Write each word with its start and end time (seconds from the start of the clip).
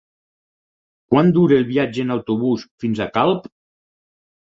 Quant 1.11 1.29
dura 1.35 1.59
el 1.63 1.69
viatge 1.73 2.07
en 2.07 2.17
autobús 2.17 2.67
fins 2.85 3.07
a 3.07 3.11
Calp? 3.19 3.51